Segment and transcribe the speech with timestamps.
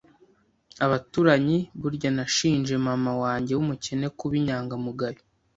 [0.85, 5.21] abaturanyi; burya nashinje mama wanjye w'umukene kuba inyangamugayo